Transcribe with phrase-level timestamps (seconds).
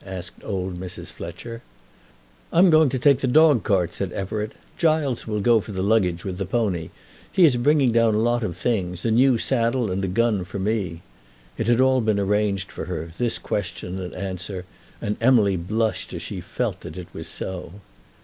[0.03, 1.13] asked old Mrs.
[1.13, 1.61] Fletcher.
[2.51, 4.53] "I'm going to take the dog cart," said Everett.
[4.75, 6.89] "Giles will go for the luggage with the pony.
[7.31, 10.57] He is bringing down a lot of things; a new saddle, and a gun for
[10.57, 11.03] me."
[11.55, 14.65] It had all been arranged for her, this question and answer,
[14.99, 17.73] and Emily blushed as she felt that it was so.